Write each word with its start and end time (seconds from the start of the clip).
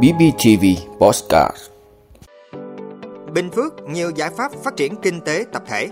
BBTV 0.00 0.64
Postcard 1.00 1.56
Bình 3.34 3.50
Phước 3.50 3.72
nhiều 3.88 4.10
giải 4.10 4.30
pháp 4.36 4.52
phát 4.64 4.76
triển 4.76 4.96
kinh 5.02 5.20
tế 5.20 5.44
tập 5.52 5.62
thể. 5.66 5.88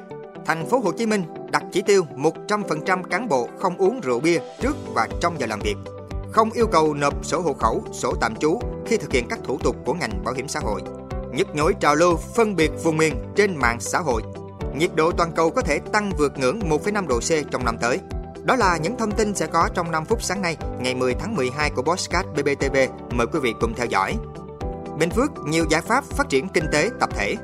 Thành 0.47 0.67
phố 0.67 0.79
Hồ 0.79 0.93
Chí 0.93 1.07
Minh 1.07 1.23
đặt 1.53 1.63
chỉ 1.73 1.83
tiêu 1.83 2.05
100% 2.17 3.03
cán 3.03 3.29
bộ 3.29 3.49
không 3.59 3.77
uống 3.77 4.01
rượu 4.01 4.21
bia 4.21 4.39
trước 4.61 4.77
và 4.95 5.09
trong 5.21 5.41
giờ 5.41 5.47
làm 5.47 5.61
việc. 5.61 5.77
Không 6.33 6.51
yêu 6.51 6.67
cầu 6.67 6.95
nộp 6.95 7.25
sổ 7.25 7.41
hộ 7.41 7.53
khẩu, 7.53 7.83
sổ 7.93 8.15
tạm 8.21 8.37
trú 8.37 8.59
khi 8.87 8.97
thực 8.97 9.13
hiện 9.13 9.27
các 9.29 9.39
thủ 9.45 9.59
tục 9.59 9.77
của 9.85 9.95
ngành 9.95 10.25
bảo 10.25 10.35
hiểm 10.35 10.49
xã 10.49 10.61
hội. 10.61 10.83
Nhức 11.33 11.55
nhối 11.55 11.75
trào 11.81 11.95
lưu 11.95 12.17
phân 12.17 12.57
biệt 12.57 12.71
vùng 12.85 12.97
miền 12.97 13.15
trên 13.37 13.57
mạng 13.57 13.81
xã 13.81 13.99
hội. 13.99 14.23
Nhiệt 14.77 14.91
độ 14.95 15.13
toàn 15.13 15.33
cầu 15.33 15.51
có 15.51 15.63
thể 15.63 15.79
tăng 15.93 16.13
vượt 16.19 16.39
ngưỡng 16.39 16.61
1,5 16.61 17.07
độ 17.07 17.21
C 17.21 17.51
trong 17.51 17.65
năm 17.65 17.77
tới. 17.81 17.99
Đó 18.45 18.57
là 18.57 18.77
những 18.77 18.97
thông 18.99 19.11
tin 19.11 19.35
sẽ 19.35 19.47
có 19.47 19.69
trong 19.75 19.91
5 19.91 20.05
phút 20.05 20.23
sáng 20.23 20.43
nay, 20.43 20.57
ngày 20.81 20.95
10 20.95 21.15
tháng 21.15 21.37
12 21.37 21.71
của 21.71 21.83
Bosscat 21.83 22.27
BBTV. 22.35 22.77
Mời 23.11 23.27
quý 23.33 23.41
vị 23.43 23.55
cùng 23.61 23.75
theo 23.75 23.87
dõi. 23.87 24.17
Bình 24.99 25.11
Phước 25.11 25.31
nhiều 25.47 25.65
giải 25.71 25.81
pháp 25.81 26.05
phát 26.05 26.29
triển 26.29 26.49
kinh 26.49 26.65
tế 26.73 26.91
tập 27.01 27.11
thể. 27.13 27.37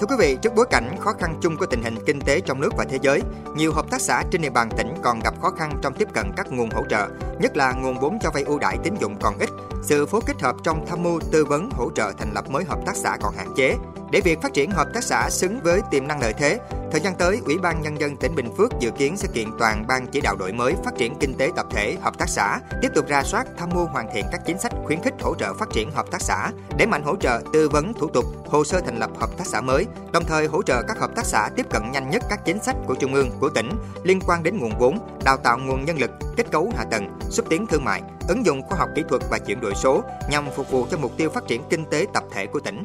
Thưa 0.00 0.06
quý 0.06 0.16
vị, 0.18 0.38
trước 0.42 0.54
bối 0.54 0.66
cảnh 0.70 0.96
khó 1.00 1.12
khăn 1.12 1.38
chung 1.42 1.56
của 1.56 1.66
tình 1.66 1.82
hình 1.82 1.94
kinh 2.06 2.20
tế 2.20 2.40
trong 2.40 2.60
nước 2.60 2.70
và 2.76 2.84
thế 2.84 2.98
giới, 3.02 3.22
nhiều 3.56 3.72
hợp 3.72 3.90
tác 3.90 4.00
xã 4.00 4.22
trên 4.30 4.42
địa 4.42 4.50
bàn 4.50 4.68
tỉnh 4.78 4.94
còn 5.02 5.20
gặp 5.20 5.34
khó 5.42 5.50
khăn 5.50 5.78
trong 5.82 5.94
tiếp 5.94 6.08
cận 6.14 6.32
các 6.36 6.52
nguồn 6.52 6.70
hỗ 6.70 6.84
trợ, 6.90 7.08
nhất 7.40 7.56
là 7.56 7.72
nguồn 7.72 8.00
vốn 8.00 8.18
cho 8.20 8.30
vay 8.30 8.42
ưu 8.42 8.58
đãi 8.58 8.78
tín 8.82 8.94
dụng 9.00 9.16
còn 9.20 9.38
ít, 9.38 9.50
sự 9.82 10.06
phối 10.06 10.20
kết 10.26 10.42
hợp 10.42 10.56
trong 10.62 10.86
tham 10.86 11.02
mưu 11.02 11.20
tư 11.32 11.44
vấn 11.44 11.70
hỗ 11.70 11.90
trợ 11.90 12.12
thành 12.18 12.32
lập 12.34 12.50
mới 12.50 12.64
hợp 12.64 12.78
tác 12.86 12.96
xã 12.96 13.16
còn 13.20 13.34
hạn 13.36 13.48
chế. 13.56 13.76
Để 14.10 14.20
việc 14.20 14.42
phát 14.42 14.52
triển 14.52 14.70
hợp 14.70 14.88
tác 14.94 15.04
xã 15.04 15.30
xứng 15.30 15.60
với 15.62 15.80
tiềm 15.90 16.08
năng 16.08 16.20
lợi 16.20 16.32
thế, 16.32 16.58
thời 16.92 17.00
gian 17.00 17.14
tới, 17.14 17.40
Ủy 17.44 17.58
ban 17.58 17.82
Nhân 17.82 18.00
dân 18.00 18.16
tỉnh 18.16 18.34
Bình 18.34 18.50
Phước 18.56 18.70
dự 18.80 18.90
kiến 18.90 19.16
sẽ 19.16 19.28
kiện 19.34 19.48
toàn 19.58 19.84
ban 19.88 20.06
chỉ 20.06 20.20
đạo 20.20 20.36
đổi 20.36 20.52
mới 20.52 20.74
phát 20.84 20.94
triển 20.98 21.14
kinh 21.20 21.34
tế 21.38 21.50
tập 21.56 21.66
thể 21.70 21.96
hợp 22.00 22.18
tác 22.18 22.28
xã, 22.28 22.60
tiếp 22.82 22.88
tục 22.94 23.08
ra 23.08 23.22
soát 23.22 23.46
tham 23.58 23.68
mưu 23.74 23.86
hoàn 23.86 24.08
thiện 24.14 24.24
các 24.32 24.40
chính 24.46 24.58
sách 24.58 24.72
khuyến 24.84 25.00
khích 25.02 25.14
hỗ 25.20 25.34
trợ 25.34 25.54
phát 25.54 25.68
triển 25.72 25.90
hợp 25.90 26.10
tác 26.10 26.22
xã, 26.22 26.50
để 26.76 26.86
mạnh 26.86 27.02
hỗ 27.02 27.16
trợ 27.16 27.40
tư 27.52 27.68
vấn 27.68 27.94
thủ 27.94 28.08
tục, 28.08 28.24
hồ 28.46 28.64
sơ 28.64 28.80
thành 28.80 28.98
lập 28.98 29.10
hợp 29.20 29.30
tác 29.38 29.46
xã 29.46 29.60
mới, 29.60 29.86
đồng 30.12 30.24
thời 30.24 30.46
hỗ 30.46 30.62
trợ 30.62 30.82
các 30.88 30.98
hợp 30.98 31.10
tác 31.16 31.26
xã 31.26 31.48
tiếp 31.56 31.66
cận 31.70 31.82
nhanh 31.92 32.10
nhất 32.10 32.22
các 32.30 32.44
chính 32.44 32.62
sách 32.62 32.76
của 32.86 32.94
trung 32.94 33.14
ương, 33.14 33.30
của 33.40 33.48
tỉnh 33.48 33.70
liên 34.02 34.20
quan 34.26 34.42
đến 34.42 34.58
nguồn 34.58 34.78
vốn, 34.78 34.98
đào 35.24 35.36
tạo 35.36 35.58
nguồn 35.58 35.84
nhân 35.84 35.98
lực, 35.98 36.10
kết 36.36 36.50
cấu 36.50 36.72
hạ 36.76 36.84
tầng, 36.90 37.18
xúc 37.30 37.46
tiến 37.50 37.66
thương 37.66 37.84
mại, 37.84 38.02
ứng 38.28 38.46
dụng 38.46 38.62
khoa 38.62 38.78
học 38.78 38.88
kỹ 38.96 39.02
thuật 39.08 39.22
và 39.30 39.38
chuyển 39.38 39.60
đổi 39.60 39.74
số 39.74 40.02
nhằm 40.30 40.50
phục 40.56 40.70
vụ 40.70 40.86
cho 40.90 40.96
mục 40.96 41.12
tiêu 41.16 41.30
phát 41.30 41.46
triển 41.46 41.62
kinh 41.70 41.84
tế 41.84 42.06
tập 42.14 42.24
thể 42.30 42.46
của 42.46 42.60
tỉnh. 42.60 42.84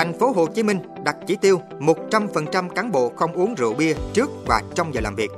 Thành 0.00 0.18
phố 0.18 0.32
Hồ 0.32 0.46
Chí 0.46 0.62
Minh 0.62 0.78
đặt 1.04 1.16
chỉ 1.26 1.36
tiêu 1.36 1.60
100% 1.78 2.68
cán 2.68 2.92
bộ 2.92 3.12
không 3.16 3.32
uống 3.32 3.54
rượu 3.54 3.74
bia 3.74 3.94
trước 4.12 4.30
và 4.46 4.62
trong 4.74 4.94
giờ 4.94 5.00
làm 5.00 5.14
việc. 5.14 5.30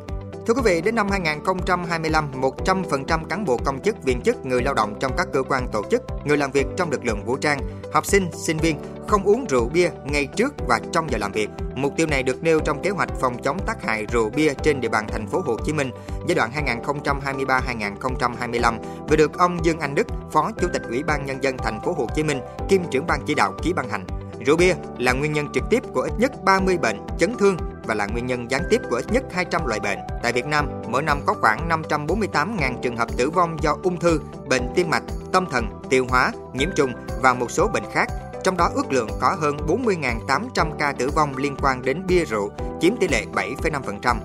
Thưa 0.46 0.55
quý 0.55 0.60
vị, 0.64 0.80
đến 0.80 0.94
năm 0.94 1.08
2025, 1.10 2.30
100% 2.41 3.24
cán 3.24 3.44
bộ 3.44 3.56
công 3.64 3.80
chức, 3.80 4.02
viên 4.02 4.20
chức, 4.20 4.46
người 4.46 4.62
lao 4.62 4.74
động 4.74 4.94
trong 5.00 5.12
các 5.16 5.28
cơ 5.33 5.42
quan 5.42 5.68
tổ 5.72 5.83
chức, 5.90 6.02
người 6.24 6.36
làm 6.36 6.50
việc 6.50 6.66
trong 6.77 6.90
lực 6.90 7.05
lượng 7.05 7.24
vũ 7.24 7.36
trang, 7.36 7.58
học 7.92 8.06
sinh, 8.06 8.30
sinh 8.33 8.56
viên 8.56 8.77
không 9.08 9.24
uống 9.24 9.46
rượu 9.48 9.68
bia 9.68 9.90
ngay 10.05 10.27
trước 10.36 10.55
và 10.68 10.80
trong 10.92 11.10
giờ 11.10 11.18
làm 11.18 11.33
việc. 11.33 11.48
Mục 11.74 11.92
tiêu 11.96 12.06
này 12.06 12.22
được 12.22 12.42
nêu 12.42 12.60
trong 12.60 12.83
kế 12.83 12.90
hoạch 12.90 13.10
phòng 13.20 13.42
chống 13.42 13.58
tác 13.66 13.83
hại 13.83 14.06
rượu 14.06 14.30
bia 14.30 14.55
trên 14.62 14.80
địa 14.80 14.88
bàn 14.88 15.06
thành 15.08 15.27
phố 15.27 15.42
Hồ 15.46 15.56
Chí 15.64 15.72
Minh 15.72 15.90
giai 16.28 16.34
đoạn 16.34 16.50
2023-2025 16.84 18.78
vừa 19.08 19.16
được 19.16 19.38
ông 19.38 19.64
Dương 19.64 19.80
Anh 19.80 19.94
Đức, 19.94 20.06
Phó 20.33 20.50
Chủ 20.60 20.68
tịch 20.72 20.83
Ủy 20.88 21.02
ban 21.02 21.27
nhân 21.27 21.42
dân 21.42 21.56
thành 21.58 21.80
phố 21.80 21.92
Hồ 21.92 22.06
Chí 22.14 22.22
Minh, 22.22 22.40
kiêm 22.68 22.80
trưởng 22.90 23.06
ban 23.06 23.20
chỉ 23.27 23.34
đạo 23.34 23.52
ký 23.62 23.72
ban 23.72 23.88
hành. 23.88 24.06
Rượu 24.47 24.57
bia 24.57 24.75
là 24.98 25.12
nguyên 25.12 25.33
nhân 25.33 25.47
trực 25.53 25.65
tiếp 25.71 25.83
của 25.95 26.01
ít 26.01 26.12
nhất 26.19 26.45
30 26.45 26.79
bệnh 26.79 26.97
chấn 27.19 27.35
thương 27.39 27.57
và 27.85 27.95
là 27.95 28.07
nguyên 28.07 28.27
nhân 28.27 28.51
gián 28.51 28.62
tiếp 28.71 28.81
của 28.91 28.97
ít 28.97 29.12
nhất 29.12 29.23
200 29.33 29.67
loại 29.67 29.81
bệnh. 29.81 29.98
Tại 30.23 30.33
Việt 30.33 30.47
Nam, 30.47 30.69
mỗi 30.89 31.03
năm 31.03 31.21
có 31.27 31.35
khoảng 31.41 31.69
548.000 31.69 32.81
trường 32.83 32.97
hợp 32.97 33.09
tử 33.17 33.31
vong 33.31 33.57
do 33.61 33.77
ung 33.83 34.01
thư, 34.01 34.20
bệnh 34.48 34.63
tim 34.75 34.91
mạch, 34.91 35.03
tâm 35.33 35.47
thần, 35.51 35.67
tiêu 35.91 36.07
hóa, 36.09 36.33
nhiễm 36.55 36.69
trùng 36.77 36.93
và 37.23 37.35
một 37.35 37.51
số 37.51 37.69
bệnh 37.69 37.85
khác. 37.93 38.09
Trong 38.45 38.57
đó 38.57 38.70
ước 38.75 38.93
lượng 38.93 39.09
có 39.20 39.37
hơn 39.41 39.57
40.800 39.67 40.70
ca 40.79 40.92
tử 40.92 41.11
vong 41.14 41.36
liên 41.36 41.57
quan 41.63 41.83
đến 41.83 42.02
bia 42.07 42.25
rượu, 42.25 42.51
chiếm 42.81 42.97
tỷ 42.97 43.08
lệ 43.08 43.25
7,5%. 43.35 44.17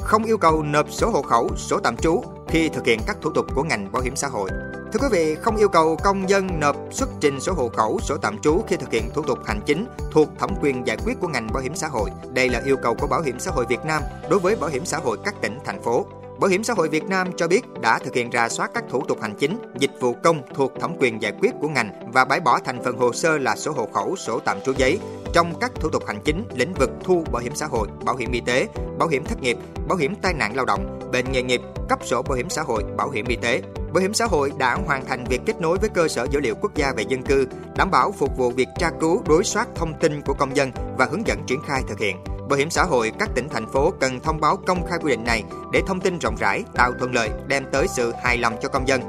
Không 0.00 0.24
yêu 0.24 0.38
cầu 0.38 0.62
nộp 0.62 0.90
sổ 0.90 1.10
hộ 1.10 1.22
khẩu, 1.22 1.50
sổ 1.56 1.78
tạm 1.84 1.96
trú 1.96 2.22
khi 2.52 2.68
thực 2.68 2.86
hiện 2.86 3.00
các 3.06 3.16
thủ 3.22 3.30
tục 3.30 3.46
của 3.54 3.62
ngành 3.62 3.92
bảo 3.92 4.02
hiểm 4.02 4.16
xã 4.16 4.28
hội. 4.28 4.50
Thưa 4.92 4.98
quý 5.02 5.08
vị, 5.12 5.34
không 5.34 5.56
yêu 5.56 5.68
cầu 5.68 5.96
công 6.04 6.28
dân 6.28 6.60
nộp 6.60 6.76
xuất 6.90 7.08
trình 7.20 7.40
sổ 7.40 7.52
hộ 7.52 7.68
khẩu, 7.68 7.98
sổ 8.00 8.16
tạm 8.16 8.38
trú 8.38 8.62
khi 8.68 8.76
thực 8.76 8.92
hiện 8.92 9.10
thủ 9.14 9.22
tục 9.22 9.38
hành 9.46 9.60
chính 9.66 9.86
thuộc 10.10 10.28
thẩm 10.38 10.50
quyền 10.62 10.86
giải 10.86 10.96
quyết 11.04 11.20
của 11.20 11.28
ngành 11.28 11.52
bảo 11.52 11.62
hiểm 11.62 11.74
xã 11.74 11.88
hội. 11.88 12.10
Đây 12.32 12.48
là 12.48 12.62
yêu 12.64 12.76
cầu 12.82 12.94
của 12.94 13.06
Bảo 13.06 13.22
hiểm 13.22 13.38
xã 13.38 13.50
hội 13.50 13.66
Việt 13.68 13.84
Nam 13.84 14.02
đối 14.30 14.38
với 14.38 14.56
bảo 14.56 14.70
hiểm 14.70 14.84
xã 14.84 14.98
hội 14.98 15.18
các 15.24 15.34
tỉnh, 15.40 15.58
thành 15.64 15.82
phố. 15.82 16.06
Bảo 16.42 16.48
hiểm 16.48 16.64
xã 16.64 16.74
hội 16.74 16.88
Việt 16.88 17.04
Nam 17.04 17.30
cho 17.36 17.48
biết 17.48 17.60
đã 17.80 17.98
thực 17.98 18.14
hiện 18.14 18.30
ra 18.30 18.48
soát 18.48 18.70
các 18.74 18.84
thủ 18.90 19.04
tục 19.08 19.22
hành 19.22 19.34
chính, 19.38 19.58
dịch 19.78 19.90
vụ 20.00 20.14
công 20.22 20.42
thuộc 20.54 20.72
thẩm 20.80 20.94
quyền 20.98 21.22
giải 21.22 21.32
quyết 21.40 21.50
của 21.60 21.68
ngành 21.68 22.10
và 22.12 22.24
bãi 22.24 22.40
bỏ 22.40 22.58
thành 22.64 22.82
phần 22.84 22.96
hồ 22.96 23.12
sơ 23.12 23.38
là 23.38 23.56
sổ 23.56 23.72
hộ 23.72 23.88
khẩu, 23.92 24.16
sổ 24.16 24.40
tạm 24.44 24.60
trú 24.64 24.72
giấy 24.72 24.98
trong 25.32 25.54
các 25.60 25.72
thủ 25.74 25.88
tục 25.88 26.06
hành 26.06 26.20
chính 26.24 26.44
lĩnh 26.54 26.74
vực 26.74 26.90
thu 27.04 27.24
bảo 27.32 27.42
hiểm 27.42 27.54
xã 27.54 27.66
hội, 27.66 27.88
bảo 28.04 28.16
hiểm 28.16 28.32
y 28.32 28.40
tế, 28.40 28.66
bảo 28.98 29.08
hiểm 29.08 29.24
thất 29.24 29.42
nghiệp, 29.42 29.56
bảo 29.88 29.98
hiểm 29.98 30.14
tai 30.22 30.34
nạn 30.34 30.56
lao 30.56 30.64
động, 30.64 31.00
bệnh 31.12 31.32
nghề 31.32 31.42
nghiệp, 31.42 31.60
cấp 31.88 31.98
sổ 32.04 32.22
bảo 32.22 32.36
hiểm 32.36 32.50
xã 32.50 32.62
hội, 32.62 32.84
bảo 32.96 33.10
hiểm 33.10 33.26
y 33.28 33.36
tế. 33.36 33.62
Bảo 33.92 34.02
hiểm 34.02 34.14
xã 34.14 34.24
hội 34.24 34.52
đã 34.58 34.74
hoàn 34.86 35.04
thành 35.04 35.24
việc 35.24 35.40
kết 35.46 35.60
nối 35.60 35.78
với 35.78 35.88
cơ 35.88 36.08
sở 36.08 36.26
dữ 36.30 36.40
liệu 36.40 36.54
quốc 36.54 36.74
gia 36.74 36.92
về 36.92 37.04
dân 37.08 37.22
cư, 37.22 37.46
đảm 37.76 37.90
bảo 37.90 38.12
phục 38.12 38.36
vụ 38.36 38.50
việc 38.50 38.68
tra 38.78 38.90
cứu 39.00 39.22
đối 39.28 39.44
soát 39.44 39.68
thông 39.74 39.94
tin 40.00 40.22
của 40.22 40.34
công 40.34 40.56
dân 40.56 40.70
và 40.98 41.08
hướng 41.10 41.26
dẫn 41.26 41.38
triển 41.46 41.60
khai 41.66 41.82
thực 41.88 41.98
hiện. 41.98 42.16
Bảo 42.48 42.58
hiểm 42.58 42.70
xã 42.70 42.82
hội 42.82 43.12
các 43.18 43.30
tỉnh 43.34 43.48
thành 43.48 43.72
phố 43.72 43.92
cần 44.00 44.20
thông 44.20 44.40
báo 44.40 44.56
công 44.66 44.86
khai 44.86 44.98
quy 45.02 45.10
định 45.10 45.24
này 45.24 45.44
để 45.72 45.82
thông 45.86 46.00
tin 46.00 46.18
rộng 46.18 46.36
rãi, 46.36 46.64
tạo 46.74 46.92
thuận 46.98 47.14
lợi, 47.14 47.30
đem 47.46 47.64
tới 47.72 47.86
sự 47.88 48.12
hài 48.22 48.38
lòng 48.38 48.56
cho 48.62 48.68
công 48.68 48.88
dân. 48.88 49.00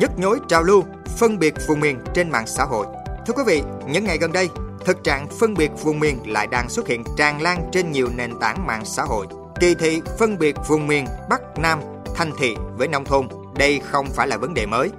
Nhức 0.00 0.18
nhối 0.18 0.38
trào 0.48 0.62
lưu, 0.62 0.84
phân 1.18 1.38
biệt 1.38 1.54
vùng 1.68 1.80
miền 1.80 1.98
trên 2.14 2.30
mạng 2.30 2.46
xã 2.46 2.64
hội. 2.64 2.86
Thưa 3.26 3.34
quý 3.36 3.42
vị, 3.46 3.62
những 3.88 4.04
ngày 4.04 4.18
gần 4.18 4.32
đây, 4.32 4.48
thực 4.84 5.04
trạng 5.04 5.26
phân 5.40 5.54
biệt 5.54 5.70
vùng 5.82 6.00
miền 6.00 6.32
lại 6.32 6.46
đang 6.46 6.68
xuất 6.68 6.88
hiện 6.88 7.04
tràn 7.16 7.42
lan 7.42 7.70
trên 7.72 7.92
nhiều 7.92 8.08
nền 8.16 8.38
tảng 8.40 8.66
mạng 8.66 8.84
xã 8.84 9.02
hội. 9.02 9.26
Kỳ 9.60 9.74
thị 9.74 10.02
phân 10.18 10.38
biệt 10.38 10.56
vùng 10.68 10.86
miền 10.86 11.06
Bắc, 11.30 11.58
Nam, 11.58 11.80
thành 12.14 12.32
thị 12.38 12.56
với 12.76 12.88
nông 12.88 13.04
thôn, 13.04 13.28
đây 13.56 13.80
không 13.90 14.06
phải 14.06 14.28
là 14.28 14.36
vấn 14.36 14.54
đề 14.54 14.66
mới. 14.66 14.90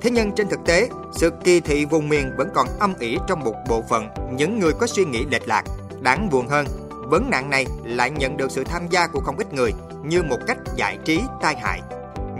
Thế 0.00 0.10
nhưng 0.10 0.32
trên 0.32 0.48
thực 0.48 0.60
tế, 0.64 0.88
sự 1.12 1.30
kỳ 1.44 1.60
thị 1.60 1.84
vùng 1.84 2.08
miền 2.08 2.32
vẫn 2.36 2.48
còn 2.54 2.66
âm 2.80 2.94
ỉ 2.98 3.18
trong 3.28 3.40
một 3.40 3.54
bộ 3.68 3.82
phận 3.88 4.08
những 4.36 4.58
người 4.58 4.72
có 4.72 4.86
suy 4.86 5.04
nghĩ 5.04 5.24
lệch 5.30 5.48
lạc. 5.48 5.62
Đáng 6.00 6.30
buồn 6.30 6.48
hơn, 6.48 6.66
vấn 6.90 7.30
nạn 7.30 7.50
này 7.50 7.66
lại 7.84 8.10
nhận 8.10 8.36
được 8.36 8.50
sự 8.50 8.64
tham 8.64 8.86
gia 8.90 9.06
của 9.06 9.20
không 9.20 9.38
ít 9.38 9.54
người 9.54 9.72
như 10.04 10.22
một 10.22 10.38
cách 10.46 10.58
giải 10.76 10.98
trí 11.04 11.20
tai 11.40 11.56
hại. 11.56 11.80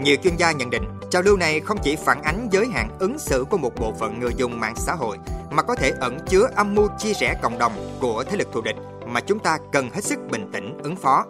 Nhiều 0.01 0.15
chuyên 0.23 0.35
gia 0.35 0.51
nhận 0.51 0.69
định, 0.69 0.83
trào 1.09 1.21
lưu 1.21 1.37
này 1.37 1.59
không 1.59 1.77
chỉ 1.83 1.95
phản 1.95 2.23
ánh 2.23 2.47
giới 2.51 2.67
hạn 2.67 2.89
ứng 2.99 3.19
xử 3.19 3.45
của 3.49 3.57
một 3.57 3.75
bộ 3.79 3.93
phận 3.99 4.19
người 4.19 4.33
dùng 4.37 4.59
mạng 4.59 4.75
xã 4.77 4.93
hội 4.93 5.17
mà 5.51 5.63
có 5.63 5.75
thể 5.75 5.91
ẩn 5.99 6.19
chứa 6.29 6.49
âm 6.55 6.75
mưu 6.75 6.87
chia 6.99 7.13
rẽ 7.13 7.35
cộng 7.41 7.57
đồng 7.57 7.97
của 7.99 8.23
thế 8.23 8.37
lực 8.37 8.47
thù 8.53 8.61
địch 8.61 8.75
mà 9.07 9.19
chúng 9.19 9.39
ta 9.39 9.57
cần 9.71 9.89
hết 9.93 10.03
sức 10.03 10.19
bình 10.31 10.49
tĩnh 10.53 10.77
ứng 10.83 10.95
phó. 10.95 11.25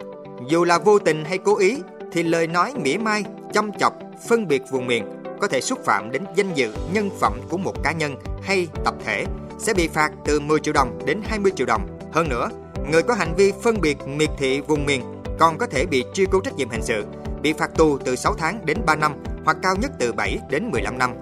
Dù 0.48 0.64
là 0.64 0.78
vô 0.78 0.98
tình 0.98 1.24
hay 1.24 1.38
cố 1.38 1.58
ý 1.58 1.82
thì 2.12 2.22
lời 2.22 2.46
nói 2.46 2.72
mỉa 2.76 2.96
mai, 2.96 3.24
châm 3.52 3.72
chọc, 3.78 3.92
phân 4.28 4.48
biệt 4.48 4.62
vùng 4.70 4.86
miền 4.86 5.04
có 5.40 5.48
thể 5.48 5.60
xúc 5.60 5.84
phạm 5.84 6.10
đến 6.10 6.24
danh 6.36 6.54
dự, 6.54 6.72
nhân 6.92 7.10
phẩm 7.20 7.40
của 7.48 7.56
một 7.56 7.82
cá 7.82 7.92
nhân 7.92 8.16
hay 8.42 8.68
tập 8.84 8.94
thể 9.04 9.24
sẽ 9.58 9.74
bị 9.74 9.88
phạt 9.88 10.10
từ 10.24 10.40
10 10.40 10.60
triệu 10.60 10.74
đồng 10.74 10.98
đến 11.06 11.20
20 11.24 11.52
triệu 11.56 11.66
đồng. 11.66 11.86
Hơn 12.12 12.28
nữa, 12.28 12.50
người 12.90 13.02
có 13.02 13.14
hành 13.14 13.34
vi 13.34 13.52
phân 13.62 13.80
biệt 13.80 13.98
miệt 14.06 14.30
thị 14.38 14.60
vùng 14.60 14.86
miền 14.86 15.02
còn 15.38 15.58
có 15.58 15.66
thể 15.66 15.86
bị 15.86 16.04
truy 16.14 16.26
cứu 16.26 16.40
trách 16.40 16.56
nhiệm 16.56 16.70
hình 16.70 16.82
sự, 16.82 17.04
bị 17.42 17.52
phạt 17.52 17.70
tù 17.74 17.98
từ 17.98 18.16
6 18.16 18.34
tháng 18.34 18.66
đến 18.66 18.78
3 18.86 18.96
năm 18.96 19.14
hoặc 19.44 19.56
cao 19.62 19.76
nhất 19.76 19.90
từ 19.98 20.12
7 20.12 20.38
đến 20.50 20.70
15 20.70 20.98
năm. 20.98 21.14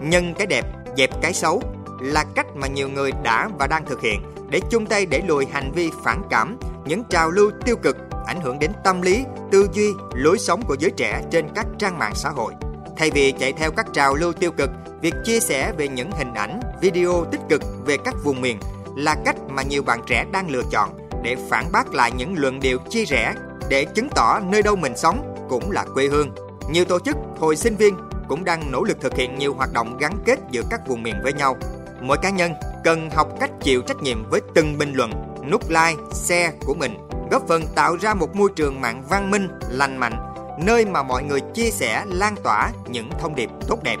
Nhân 0.00 0.34
cái 0.38 0.46
đẹp, 0.46 0.64
dẹp 0.96 1.10
cái 1.22 1.32
xấu 1.32 1.62
là 2.00 2.24
cách 2.34 2.46
mà 2.54 2.66
nhiều 2.66 2.88
người 2.88 3.12
đã 3.22 3.48
và 3.58 3.66
đang 3.66 3.84
thực 3.86 4.02
hiện 4.02 4.22
để 4.50 4.60
chung 4.70 4.86
tay 4.86 5.06
đẩy 5.06 5.22
lùi 5.22 5.46
hành 5.46 5.72
vi 5.74 5.90
phản 6.04 6.22
cảm, 6.30 6.58
những 6.86 7.04
trào 7.10 7.30
lưu 7.30 7.50
tiêu 7.64 7.76
cực 7.76 7.96
ảnh 8.26 8.40
hưởng 8.40 8.58
đến 8.58 8.70
tâm 8.84 9.02
lý, 9.02 9.24
tư 9.50 9.68
duy, 9.72 9.92
lối 10.14 10.38
sống 10.38 10.62
của 10.68 10.76
giới 10.78 10.90
trẻ 10.90 11.22
trên 11.30 11.48
các 11.54 11.66
trang 11.78 11.98
mạng 11.98 12.12
xã 12.14 12.28
hội. 12.28 12.52
Thay 13.00 13.10
vì 13.10 13.32
chạy 13.32 13.52
theo 13.52 13.70
các 13.70 13.86
trào 13.92 14.14
lưu 14.14 14.32
tiêu 14.32 14.50
cực, 14.52 14.70
việc 15.00 15.14
chia 15.24 15.40
sẻ 15.40 15.72
về 15.76 15.88
những 15.88 16.10
hình 16.10 16.34
ảnh, 16.34 16.60
video 16.80 17.24
tích 17.30 17.40
cực 17.48 17.62
về 17.86 17.96
các 18.04 18.14
vùng 18.24 18.40
miền 18.40 18.58
là 18.96 19.16
cách 19.24 19.36
mà 19.48 19.62
nhiều 19.62 19.82
bạn 19.82 20.00
trẻ 20.06 20.24
đang 20.32 20.50
lựa 20.50 20.62
chọn 20.70 21.08
để 21.22 21.36
phản 21.50 21.72
bác 21.72 21.94
lại 21.94 22.12
những 22.16 22.34
luận 22.38 22.60
điệu 22.60 22.78
chia 22.90 23.04
rẽ 23.04 23.34
để 23.68 23.84
chứng 23.84 24.08
tỏ 24.14 24.40
nơi 24.40 24.62
đâu 24.62 24.76
mình 24.76 24.96
sống 24.96 25.46
cũng 25.48 25.70
là 25.70 25.84
quê 25.94 26.06
hương. 26.06 26.30
Nhiều 26.70 26.84
tổ 26.84 26.98
chức, 26.98 27.16
hội 27.38 27.56
sinh 27.56 27.76
viên 27.76 27.96
cũng 28.28 28.44
đang 28.44 28.72
nỗ 28.72 28.84
lực 28.84 29.00
thực 29.00 29.16
hiện 29.16 29.38
nhiều 29.38 29.54
hoạt 29.54 29.72
động 29.72 29.96
gắn 29.98 30.18
kết 30.24 30.38
giữa 30.50 30.62
các 30.70 30.80
vùng 30.88 31.02
miền 31.02 31.14
với 31.22 31.32
nhau. 31.32 31.56
Mỗi 32.00 32.16
cá 32.22 32.30
nhân 32.30 32.52
cần 32.84 33.10
học 33.10 33.28
cách 33.40 33.50
chịu 33.60 33.82
trách 33.82 34.02
nhiệm 34.02 34.30
với 34.30 34.40
từng 34.54 34.78
bình 34.78 34.92
luận, 34.92 35.12
nút 35.50 35.68
like, 35.68 36.02
share 36.12 36.52
của 36.66 36.74
mình, 36.74 36.98
góp 37.30 37.48
phần 37.48 37.62
tạo 37.74 37.96
ra 38.00 38.14
một 38.14 38.36
môi 38.36 38.50
trường 38.56 38.80
mạng 38.80 39.02
văn 39.08 39.30
minh, 39.30 39.48
lành 39.70 39.96
mạnh 39.96 40.29
nơi 40.64 40.84
mà 40.84 41.02
mọi 41.02 41.22
người 41.22 41.40
chia 41.54 41.70
sẻ, 41.70 42.04
lan 42.08 42.34
tỏa 42.44 42.70
những 42.88 43.10
thông 43.18 43.34
điệp 43.34 43.50
tốt 43.68 43.78
đẹp. 43.82 43.96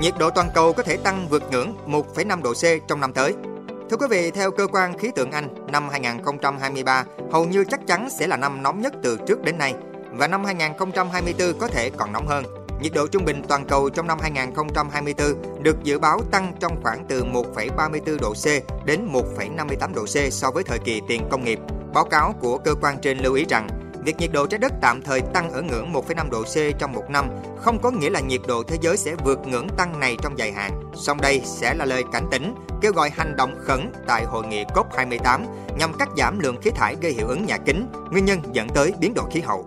nhiệt 0.00 0.14
độ 0.18 0.30
toàn 0.30 0.48
cầu 0.54 0.72
có 0.72 0.82
thể 0.82 0.96
tăng 0.96 1.28
vượt 1.28 1.42
ngưỡng 1.50 1.76
1,5 1.86 2.42
độ 2.42 2.52
C 2.52 2.88
trong 2.88 3.00
năm 3.00 3.12
tới. 3.12 3.34
Thưa 3.90 3.96
quý 3.96 4.06
vị, 4.10 4.30
theo 4.30 4.50
cơ 4.50 4.66
quan 4.66 4.98
khí 4.98 5.10
tượng 5.14 5.30
Anh, 5.30 5.48
năm 5.72 5.88
2023 5.88 7.04
hầu 7.32 7.46
như 7.46 7.64
chắc 7.64 7.86
chắn 7.86 8.08
sẽ 8.10 8.26
là 8.26 8.36
năm 8.36 8.62
nóng 8.62 8.80
nhất 8.80 8.92
từ 9.02 9.18
trước 9.26 9.42
đến 9.42 9.58
nay 9.58 9.74
và 10.12 10.26
năm 10.26 10.44
2024 10.44 11.58
có 11.58 11.68
thể 11.68 11.90
còn 11.90 12.12
nóng 12.12 12.26
hơn. 12.26 12.44
Nhiệt 12.82 12.92
độ 12.94 13.06
trung 13.06 13.24
bình 13.24 13.42
toàn 13.48 13.64
cầu 13.64 13.90
trong 13.90 14.06
năm 14.06 14.18
2024 14.20 15.62
được 15.62 15.76
dự 15.82 15.98
báo 15.98 16.20
tăng 16.30 16.52
trong 16.60 16.82
khoảng 16.82 17.04
từ 17.08 17.24
1,34 17.24 18.18
độ 18.20 18.32
C 18.32 18.46
đến 18.86 19.08
1,58 19.12 19.94
độ 19.94 20.04
C 20.04 20.32
so 20.32 20.50
với 20.50 20.64
thời 20.64 20.78
kỳ 20.78 21.02
tiền 21.08 21.28
công 21.30 21.44
nghiệp. 21.44 21.58
Báo 21.94 22.04
cáo 22.04 22.34
của 22.40 22.58
cơ 22.58 22.74
quan 22.80 22.98
trên 23.02 23.18
lưu 23.18 23.34
ý 23.34 23.44
rằng, 23.48 23.68
việc 24.04 24.16
nhiệt 24.18 24.30
độ 24.32 24.46
trái 24.46 24.58
đất 24.58 24.72
tạm 24.80 25.02
thời 25.02 25.20
tăng 25.20 25.50
ở 25.50 25.62
ngưỡng 25.62 25.92
1,5 25.92 26.30
độ 26.30 26.42
C 26.42 26.78
trong 26.78 26.92
một 26.92 27.04
năm 27.10 27.28
không 27.56 27.78
có 27.82 27.90
nghĩa 27.90 28.10
là 28.10 28.20
nhiệt 28.20 28.40
độ 28.48 28.62
thế 28.62 28.76
giới 28.80 28.96
sẽ 28.96 29.14
vượt 29.24 29.38
ngưỡng 29.46 29.68
tăng 29.68 30.00
này 30.00 30.16
trong 30.22 30.38
dài 30.38 30.52
hạn. 30.52 30.92
Song 30.94 31.20
đây 31.20 31.42
sẽ 31.44 31.74
là 31.74 31.84
lời 31.84 32.04
cảnh 32.12 32.26
tỉnh, 32.30 32.54
kêu 32.80 32.92
gọi 32.92 33.10
hành 33.10 33.36
động 33.36 33.54
khẩn 33.58 33.92
tại 34.06 34.24
hội 34.24 34.46
nghị 34.46 34.64
COP28 34.64 35.40
nhằm 35.78 35.92
cắt 35.98 36.08
giảm 36.16 36.38
lượng 36.38 36.56
khí 36.62 36.70
thải 36.70 36.96
gây 37.00 37.12
hiệu 37.12 37.28
ứng 37.28 37.46
nhà 37.46 37.58
kính, 37.58 37.86
nguyên 38.10 38.24
nhân 38.24 38.40
dẫn 38.52 38.68
tới 38.68 38.92
biến 39.00 39.14
đổi 39.14 39.24
khí 39.30 39.40
hậu. 39.40 39.66